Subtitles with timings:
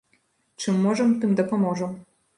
[0.63, 1.93] Чым можам, тым дапаможам.